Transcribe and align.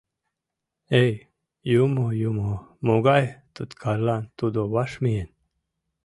Эй, 1.01 1.13
юмо, 1.83 2.05
юмо, 2.29 2.51
могай 2.87 3.25
туткарлан 3.53 4.23
тудо 4.39 4.59
ваш 4.73 4.91
миен... 5.03 5.29